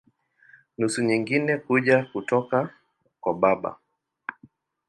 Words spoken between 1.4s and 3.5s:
kuja kutoka kwa